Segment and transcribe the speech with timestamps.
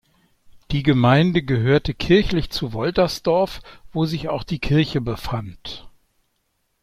[0.71, 3.61] Die Gemeinde gehörte kirchlich zu Woltersdorf,
[3.93, 5.87] wo sich auch die Kirche befand.